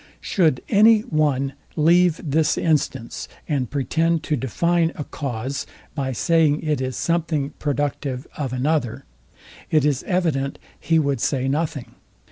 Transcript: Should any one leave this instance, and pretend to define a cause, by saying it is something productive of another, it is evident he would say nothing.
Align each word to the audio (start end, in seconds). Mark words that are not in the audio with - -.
Should 0.19 0.63
any 0.67 1.01
one 1.01 1.53
leave 1.75 2.19
this 2.25 2.57
instance, 2.57 3.27
and 3.47 3.69
pretend 3.69 4.23
to 4.23 4.35
define 4.35 4.91
a 4.95 5.03
cause, 5.03 5.67
by 5.93 6.11
saying 6.11 6.63
it 6.63 6.81
is 6.81 6.95
something 6.97 7.51
productive 7.59 8.25
of 8.35 8.51
another, 8.51 9.05
it 9.69 9.85
is 9.85 10.01
evident 10.07 10.57
he 10.79 10.97
would 10.97 11.21
say 11.21 11.47
nothing. 11.47 11.93